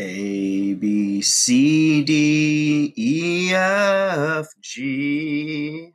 [0.00, 5.92] A B C D E F G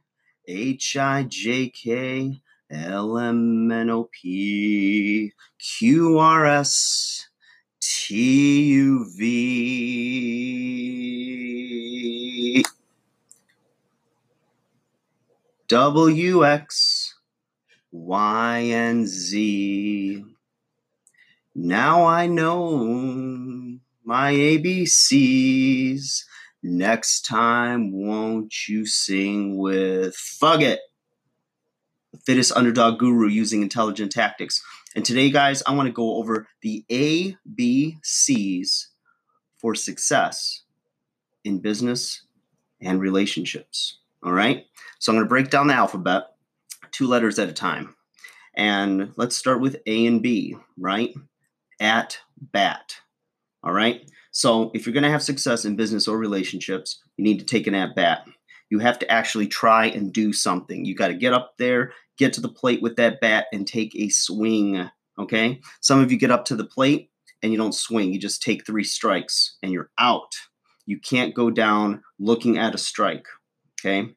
[0.47, 7.27] H I J K L M N O P Q R S
[7.79, 10.63] T U V
[15.69, 17.15] W X
[17.91, 20.25] Y and Z.
[21.55, 26.23] Now I know my ABCs.
[26.61, 30.79] Next time, won't you sing with Fug It?
[32.11, 34.61] The fittest underdog guru using intelligent tactics.
[34.95, 38.87] And today, guys, I want to go over the ABCs
[39.57, 40.63] for success
[41.43, 42.23] in business
[42.81, 43.97] and relationships.
[44.23, 44.65] All right.
[44.99, 46.23] So I'm going to break down the alphabet
[46.91, 47.95] two letters at a time.
[48.55, 51.13] And let's start with A and B, right?
[51.79, 52.97] At bat.
[53.63, 54.09] All right.
[54.31, 57.67] So if you're going to have success in business or relationships, you need to take
[57.67, 58.27] an at bat.
[58.69, 60.83] You have to actually try and do something.
[60.83, 63.95] You got to get up there, get to the plate with that bat, and take
[63.95, 64.89] a swing.
[65.19, 65.61] Okay.
[65.81, 68.11] Some of you get up to the plate and you don't swing.
[68.11, 70.33] You just take three strikes and you're out.
[70.85, 73.27] You can't go down looking at a strike.
[73.79, 74.09] Okay.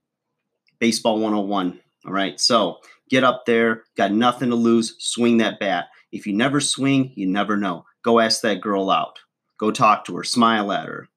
[0.79, 1.79] Baseball 101.
[2.07, 2.41] All right.
[2.41, 2.79] So
[3.11, 5.87] get up there, got nothing to lose, swing that bat.
[6.13, 7.85] If you never swing, you never know.
[8.03, 9.19] Go ask that girl out.
[9.59, 11.09] Go talk to her, smile at her.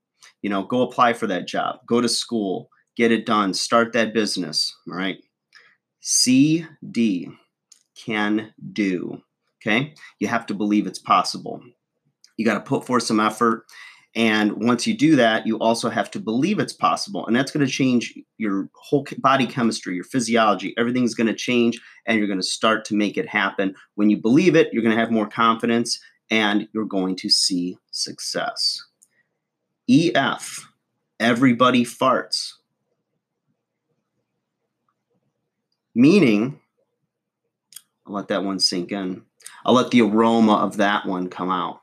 [0.42, 4.14] You know, go apply for that job, go to school, get it done, start that
[4.14, 4.73] business.
[4.88, 5.18] All right.
[6.02, 7.30] C, D,
[7.95, 9.22] can do.
[9.62, 9.94] Okay.
[10.20, 11.62] You have to believe it's possible.
[12.38, 13.66] You got to put forth some effort.
[14.16, 17.28] And once you do that, you also have to believe it's possible.
[17.28, 20.73] And that's going to change your whole body chemistry, your physiology.
[20.78, 23.76] Everything's going to change and you're going to start to make it happen.
[23.95, 26.00] When you believe it, you're going to have more confidence
[26.30, 28.84] and you're going to see success.
[29.90, 30.67] EF,
[31.20, 32.54] everybody farts.
[35.95, 36.60] Meaning,
[38.06, 39.23] I'll let that one sink in.
[39.66, 41.80] I'll let the aroma of that one come out.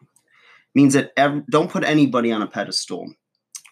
[0.74, 1.10] Means that
[1.50, 3.12] don't put anybody on a pedestal,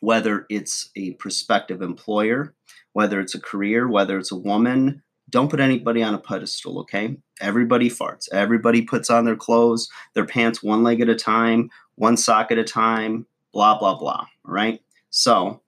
[0.01, 2.55] whether it's a prospective employer,
[2.93, 5.03] whether it's a career, whether it's a woman,
[5.34, 7.17] don't put anybody on a pedestal, okay?
[7.41, 8.28] Everybody farts.
[8.31, 12.59] Everybody puts on their clothes, their pants one leg at a time, one sock at
[12.59, 14.27] a time, blah, blah, blah.
[14.45, 14.81] Right.
[15.11, 15.61] So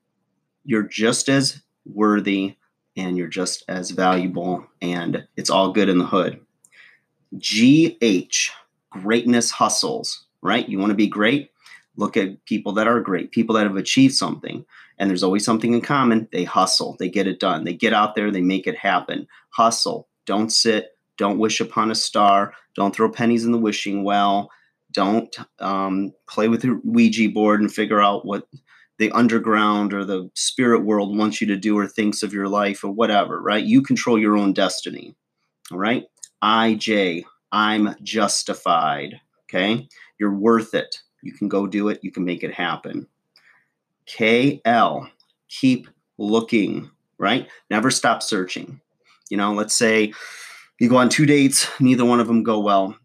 [0.64, 2.54] you're just as worthy
[2.96, 6.40] and you're just as valuable, and it's all good in the hood.
[7.36, 8.50] GH,
[8.90, 10.68] greatness hustles, right?
[10.68, 11.50] You want to be great?
[11.96, 14.64] Look at people that are great, people that have achieved something
[14.98, 16.28] and there's always something in common.
[16.32, 19.26] They hustle, they get it done, they get out there, they make it happen.
[19.50, 24.50] Hustle, don't sit, don't wish upon a star, don't throw pennies in the wishing well,
[24.92, 28.46] don't um, play with your Ouija board and figure out what
[28.98, 32.82] the underground or the spirit world wants you to do or thinks of your life
[32.82, 33.64] or whatever, right?
[33.64, 35.14] You control your own destiny.
[35.70, 36.04] All right.
[36.42, 39.20] IJ, I'm justified.
[39.44, 39.88] Okay.
[40.18, 41.02] You're worth it.
[41.22, 42.00] You can go do it.
[42.02, 43.06] You can make it happen.
[44.08, 45.08] KL,
[45.48, 47.48] keep looking, right?
[47.70, 48.80] Never stop searching.
[49.30, 50.12] You know, let's say
[50.78, 52.96] you go on two dates, neither one of them go well.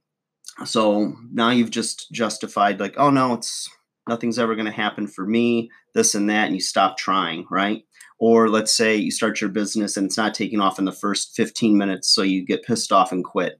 [0.66, 3.70] So now you've just justified, like, oh no, it's
[4.08, 7.84] nothing's ever going to happen for me, this and that, and you stop trying, right?
[8.20, 11.36] Or let's say you start your business and it's not taking off in the first
[11.36, 13.60] 15 minutes, so you get pissed off and quit.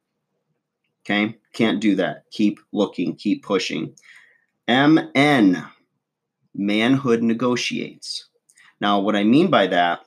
[1.04, 2.26] Okay, can't do that.
[2.32, 3.96] Keep looking, keep pushing.
[4.68, 5.64] MN,
[6.56, 8.28] manhood negotiates.
[8.80, 10.02] Now, what I mean by that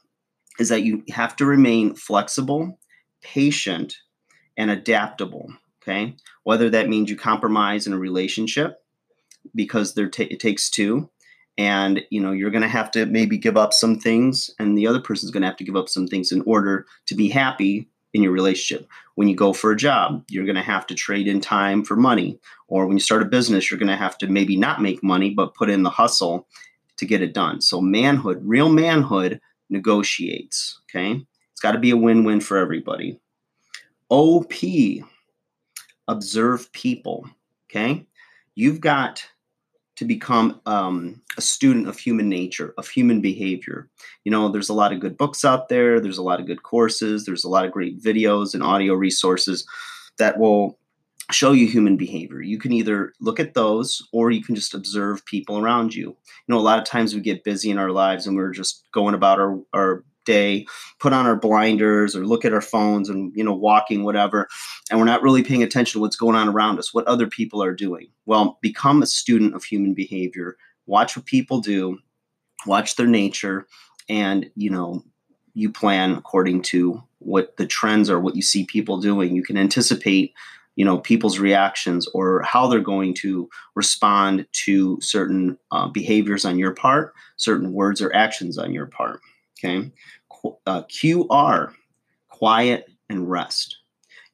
[0.58, 2.78] is that you have to remain flexible,
[3.22, 3.96] patient,
[4.56, 5.52] and adaptable.
[5.82, 8.82] Okay, whether that means you compromise in a relationship
[9.54, 11.10] because there t- it takes two,
[11.58, 14.86] and you know you're going to have to maybe give up some things, and the
[14.86, 17.88] other person's going to have to give up some things in order to be happy
[18.14, 18.88] in your relationship.
[19.16, 21.96] When you go for a job, you're going to have to trade in time for
[21.96, 22.38] money.
[22.68, 25.30] Or when you start a business, you're going to have to maybe not make money,
[25.30, 26.48] but put in the hustle
[26.96, 27.60] to get it done.
[27.60, 29.40] So, manhood, real manhood
[29.70, 30.80] negotiates.
[30.84, 31.24] Okay.
[31.52, 33.20] It's got to be a win win for everybody.
[34.08, 34.52] OP,
[36.08, 37.28] observe people.
[37.70, 38.06] Okay.
[38.54, 39.24] You've got
[39.96, 43.88] to become um, a student of human nature, of human behavior.
[44.24, 46.62] You know, there's a lot of good books out there, there's a lot of good
[46.62, 49.66] courses, there's a lot of great videos and audio resources
[50.18, 50.78] that will
[51.30, 52.42] show you human behavior.
[52.42, 56.08] You can either look at those or you can just observe people around you.
[56.08, 56.16] You
[56.48, 59.14] know, a lot of times we get busy in our lives and we're just going
[59.14, 60.66] about our, our day,
[60.98, 64.48] put on our blinders or look at our phones and, you know, walking, whatever,
[64.90, 67.62] and we're not really paying attention to what's going on around us, what other people
[67.62, 68.08] are doing.
[68.26, 70.56] Well, become a student of human behavior.
[70.86, 71.98] Watch what people do,
[72.66, 73.66] watch their nature,
[74.08, 75.02] and, you know,
[75.54, 79.34] you plan according to what the trends are, what you see people doing.
[79.34, 80.34] You can anticipate
[80.76, 86.58] you know people's reactions or how they're going to respond to certain uh, behaviors on
[86.58, 89.20] your part certain words or actions on your part
[89.64, 89.90] okay?
[90.66, 91.72] Uh, qr
[92.28, 93.78] quiet and rest.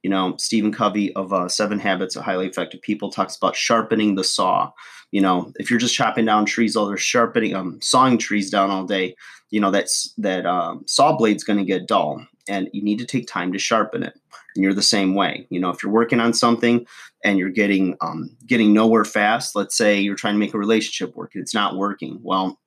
[0.02, 4.14] You know stephen covey of uh, seven habits of highly effective people talks about sharpening
[4.14, 4.70] the saw.
[5.10, 8.70] You know if you're just chopping down trees all they're sharpening um sawing trees down
[8.70, 9.14] all day
[9.50, 13.04] you know that's that um, saw blade's going to get dull and you need to
[13.04, 14.14] take time to sharpen it.
[14.56, 15.46] And you're the same way.
[15.50, 16.86] You know if you're working on something
[17.24, 21.14] and you're getting um, getting nowhere fast let's say you're trying to make a relationship
[21.14, 22.58] work and it's not working well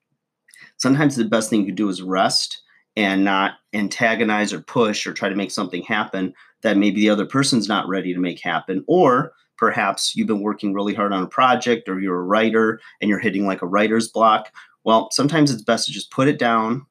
[0.76, 2.62] sometimes the best thing you can do is rest
[2.96, 6.32] and not antagonize or push or try to make something happen
[6.62, 8.84] that maybe the other person's not ready to make happen.
[8.86, 13.08] Or perhaps you've been working really hard on a project or you're a writer and
[13.08, 14.52] you're hitting like a writer's block.
[14.84, 16.86] Well sometimes it's best to just put it down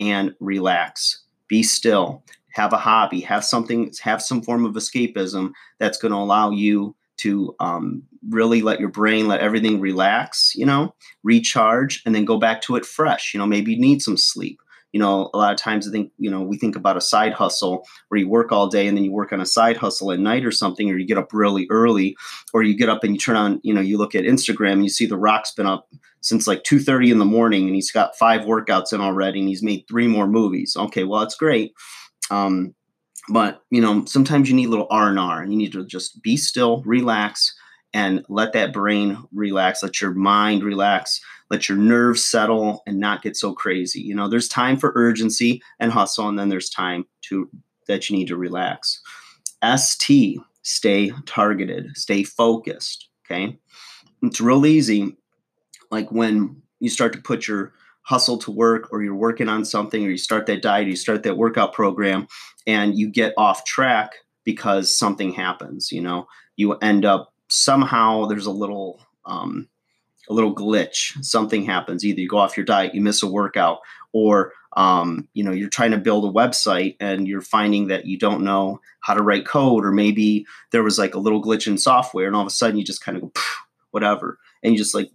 [0.00, 1.24] and relax.
[1.48, 2.22] Be still.
[2.52, 3.20] Have a hobby.
[3.20, 8.62] Have something have some form of escapism that's going to allow you to um, really
[8.62, 12.86] let your brain let everything relax you know recharge and then go back to it
[12.86, 13.32] fresh.
[13.34, 14.58] You know maybe you need some sleep.
[14.92, 17.34] You know a lot of times i think you know we think about a side
[17.34, 20.20] hustle where you work all day and then you work on a side hustle at
[20.20, 22.16] night or something or you get up really early
[22.54, 24.84] or you get up and you turn on you know you look at instagram and
[24.84, 25.86] you see the rock's been up
[26.26, 29.62] since like 2.30 in the morning and he's got five workouts in already and he's
[29.62, 30.76] made three more movies.
[30.76, 31.72] Okay well that's great.
[32.30, 32.74] Um,
[33.28, 36.36] but you know sometimes you need a little r&r and you need to just be
[36.36, 37.54] still relax
[37.94, 41.20] and let that brain relax let your mind relax
[41.50, 44.00] let your nerves settle and not get so crazy.
[44.00, 47.48] You know there's time for urgency and hustle and then there's time to
[47.86, 49.00] that you need to relax.
[49.76, 53.56] St stay targeted stay focused okay?
[54.22, 55.16] It's real easy
[55.90, 57.72] like when you start to put your
[58.02, 61.22] hustle to work or you're working on something or you start that diet, you start
[61.24, 62.26] that workout program
[62.66, 64.12] and you get off track
[64.44, 66.26] because something happens, you know,
[66.56, 69.68] you end up somehow there's a little um,
[70.28, 71.22] a little glitch.
[71.24, 72.04] Something happens.
[72.04, 73.80] Either you go off your diet you miss a workout
[74.12, 78.18] or um, you know you're trying to build a website and you're finding that you
[78.18, 81.78] don't know how to write code or maybe there was like a little glitch in
[81.78, 83.32] software and all of a sudden you just kind of go
[83.90, 85.10] whatever and you just like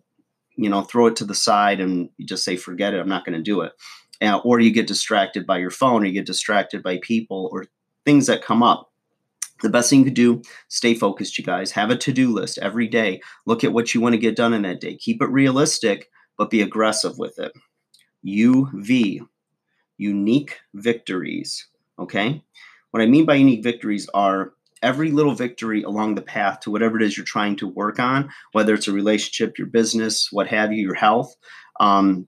[0.56, 3.26] you know throw it to the side and you just say forget it i'm not
[3.26, 3.74] going to do it
[4.22, 7.66] uh, or you get distracted by your phone or you get distracted by people or
[8.06, 8.92] things that come up.
[9.62, 11.72] The best thing you could do stay focused you guys.
[11.72, 13.22] Have a to-do list every day.
[13.46, 14.96] Look at what you want to get done in that day.
[14.96, 17.52] Keep it realistic but be aggressive with it.
[18.26, 19.20] Uv
[19.98, 21.68] unique victories
[22.00, 22.44] okay?
[22.90, 26.98] What i mean by unique victories are every little victory along the path to whatever
[26.98, 30.74] it is you're trying to work on, whether it's a relationship, your business, what have
[30.74, 31.36] you, your health.
[31.80, 32.28] Um,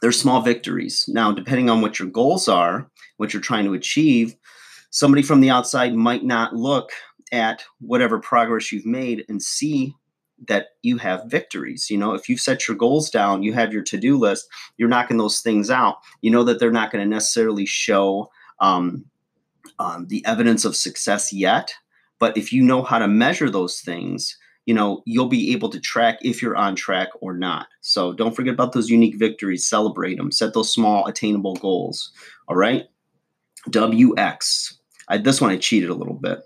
[0.00, 1.04] there's small victories.
[1.08, 4.34] Now, depending on what your goals are, what you're trying to achieve,
[4.90, 6.90] somebody from the outside might not look
[7.32, 9.94] at whatever progress you've made and see
[10.48, 11.90] that you have victories.
[11.90, 14.48] You know, if you've set your goals down, you have your to do list,
[14.78, 15.98] you're knocking those things out.
[16.22, 19.04] You know that they're not going to necessarily show um,
[19.78, 21.74] um, the evidence of success yet,
[22.18, 24.36] but if you know how to measure those things,
[24.66, 27.68] you know, you'll be able to track if you're on track or not.
[27.80, 32.12] So don't forget about those unique victories, celebrate them, set those small attainable goals.
[32.48, 32.86] All right.
[33.68, 34.74] WX.
[35.08, 36.40] I, this one I cheated a little bit.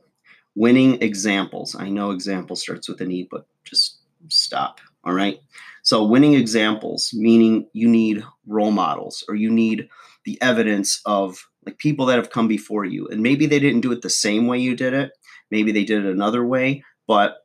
[0.54, 1.74] Winning examples.
[1.74, 4.80] I know example starts with an E, but just stop.
[5.04, 5.38] All right.
[5.82, 9.88] So winning examples, meaning you need role models or you need
[10.24, 13.06] the evidence of like people that have come before you.
[13.08, 15.12] And maybe they didn't do it the same way you did it,
[15.50, 17.43] Maybe they did it another way, but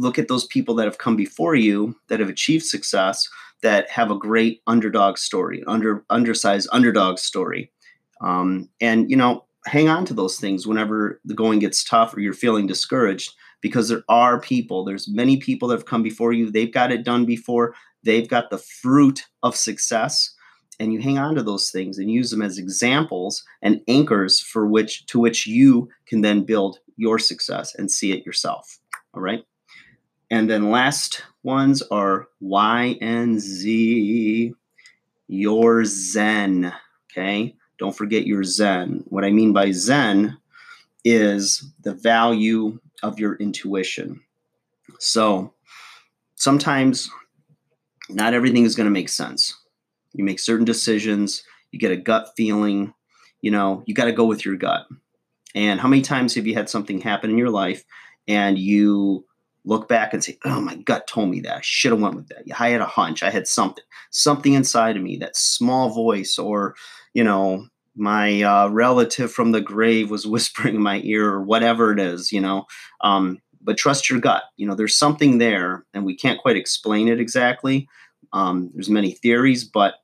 [0.00, 3.28] look at those people that have come before you that have achieved success
[3.62, 7.70] that have a great underdog story, under undersized underdog story.
[8.22, 12.20] Um, and you know, hang on to those things whenever the going gets tough or
[12.20, 16.50] you're feeling discouraged because there are people there's many people that have come before you
[16.50, 20.34] they've got it done before they've got the fruit of success
[20.78, 24.66] and you hang on to those things and use them as examples and anchors for
[24.66, 28.78] which to which you can then build your success and see it yourself
[29.12, 29.44] all right
[30.30, 34.54] and then last ones are y and z
[35.28, 36.72] your zen
[37.10, 37.54] okay?
[37.78, 39.04] Don't forget your zen.
[39.06, 40.36] What i mean by zen
[41.04, 44.20] is the value of your intuition.
[44.98, 45.54] So
[46.34, 47.10] sometimes
[48.08, 49.56] not everything is going to make sense.
[50.12, 52.92] You make certain decisions, you get a gut feeling,
[53.40, 54.86] you know, you got to go with your gut.
[55.54, 57.84] And how many times have you had something happen in your life
[58.28, 59.24] and you
[59.64, 61.56] look back and say, "Oh, my gut told me that.
[61.58, 63.22] I should have went with that." I had a hunch.
[63.22, 66.74] I had something, something inside of me, that small voice, or
[67.14, 71.92] you know, my uh, relative from the grave was whispering in my ear, or whatever
[71.92, 72.32] it is.
[72.32, 72.66] You know,
[73.02, 74.44] um, but trust your gut.
[74.56, 77.88] You know, there's something there, and we can't quite explain it exactly.
[78.32, 79.94] Um, there's many theories, but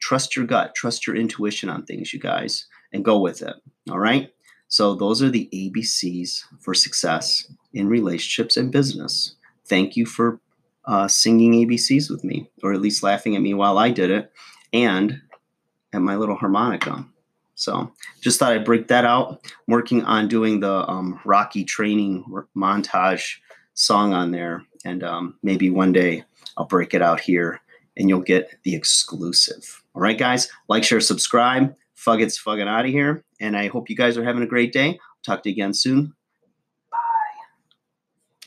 [0.00, 3.54] trust your gut, trust your intuition on things, you guys, and go with it.
[3.90, 4.30] All right.
[4.68, 9.36] So those are the ABCs for success in relationships and business.
[9.66, 10.40] Thank you for
[10.86, 14.32] uh, singing ABCs with me, or at least laughing at me while I did it,
[14.72, 15.20] and
[15.92, 17.04] at my little harmonica.
[17.54, 19.40] So just thought I'd break that out.
[19.44, 22.24] I'm working on doing the um, Rocky training
[22.56, 23.36] montage
[23.74, 26.24] song on there, and um, maybe one day
[26.56, 27.60] I'll break it out here
[27.96, 29.82] and you'll get the exclusive.
[29.94, 31.74] All right, guys, like, share, subscribe.
[31.96, 33.24] Fuggets fucking out of here.
[33.40, 34.98] And I hope you guys are having a great day.
[35.24, 36.15] Talk to you again soon.